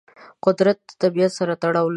[0.45, 1.89] قدرت د طبیعت سره تړاو لري.